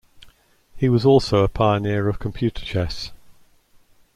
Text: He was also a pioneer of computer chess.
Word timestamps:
He 0.75 0.89
was 0.89 1.05
also 1.05 1.43
a 1.43 1.47
pioneer 1.47 2.09
of 2.09 2.17
computer 2.17 2.65
chess. 2.65 3.11